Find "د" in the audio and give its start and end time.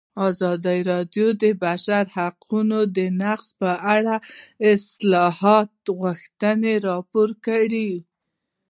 1.35-1.35, 1.41-1.43, 4.21-4.23